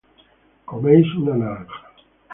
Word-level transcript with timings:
coméis 0.71 1.13
una 1.21 1.35
naranja 1.43 2.07